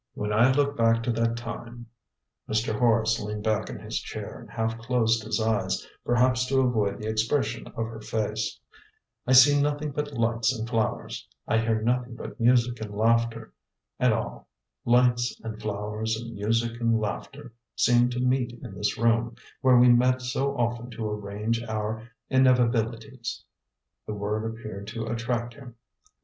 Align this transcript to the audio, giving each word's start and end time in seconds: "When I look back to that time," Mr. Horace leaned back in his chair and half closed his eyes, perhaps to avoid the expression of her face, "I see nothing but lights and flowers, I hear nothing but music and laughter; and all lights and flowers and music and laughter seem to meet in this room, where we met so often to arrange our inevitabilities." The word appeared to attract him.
"When 0.15 0.33
I 0.33 0.51
look 0.51 0.75
back 0.75 1.03
to 1.03 1.11
that 1.11 1.37
time," 1.37 1.85
Mr. 2.49 2.73
Horace 2.79 3.19
leaned 3.19 3.43
back 3.43 3.69
in 3.69 3.77
his 3.77 3.99
chair 3.99 4.39
and 4.39 4.49
half 4.49 4.79
closed 4.79 5.23
his 5.23 5.39
eyes, 5.39 5.87
perhaps 6.03 6.47
to 6.47 6.59
avoid 6.61 6.97
the 6.97 7.07
expression 7.07 7.67
of 7.67 7.75
her 7.85 8.01
face, 8.01 8.59
"I 9.27 9.33
see 9.33 9.61
nothing 9.61 9.91
but 9.91 10.13
lights 10.15 10.57
and 10.57 10.67
flowers, 10.67 11.27
I 11.47 11.59
hear 11.59 11.83
nothing 11.83 12.15
but 12.15 12.39
music 12.39 12.81
and 12.81 12.95
laughter; 12.97 13.53
and 13.99 14.11
all 14.11 14.47
lights 14.85 15.39
and 15.43 15.61
flowers 15.61 16.15
and 16.19 16.33
music 16.33 16.81
and 16.81 16.99
laughter 16.99 17.53
seem 17.75 18.09
to 18.09 18.19
meet 18.19 18.59
in 18.63 18.73
this 18.73 18.97
room, 18.97 19.35
where 19.61 19.77
we 19.77 19.87
met 19.89 20.19
so 20.23 20.57
often 20.57 20.89
to 20.89 21.07
arrange 21.07 21.61
our 21.65 22.07
inevitabilities." 22.27 23.43
The 24.07 24.15
word 24.15 24.45
appeared 24.49 24.87
to 24.87 25.05
attract 25.05 25.53
him. 25.53 25.75